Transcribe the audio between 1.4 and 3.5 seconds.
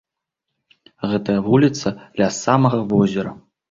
вуліца ля самага возера.